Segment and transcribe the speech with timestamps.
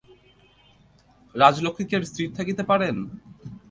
[1.35, 2.95] রাজলক্ষ্মী কি আর স্থির থাকিতে পারেন।